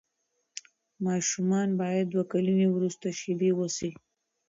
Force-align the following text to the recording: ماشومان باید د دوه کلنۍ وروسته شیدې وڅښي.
ماشومان 1.05 1.69
باید 1.81 2.05
د 2.07 2.11
دوه 2.13 2.23
کلنۍ 2.31 2.67
وروسته 2.71 3.07
شیدې 3.19 3.51
وڅښي. 3.55 3.91